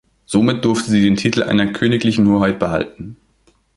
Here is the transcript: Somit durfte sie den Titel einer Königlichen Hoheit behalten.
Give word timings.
Somit 0.25 0.65
durfte 0.65 0.89
sie 0.89 1.03
den 1.03 1.15
Titel 1.15 1.43
einer 1.43 1.67
Königlichen 1.73 2.27
Hoheit 2.27 2.57
behalten. 2.57 3.17